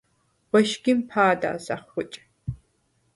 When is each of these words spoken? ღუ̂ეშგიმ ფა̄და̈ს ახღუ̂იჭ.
ღუ̂ეშგიმ 0.49 0.99
ფა̄და̈ს 1.09 1.65
ახღუ̂იჭ. 1.75 2.13